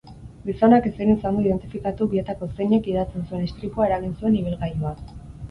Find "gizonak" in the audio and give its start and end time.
0.45-0.85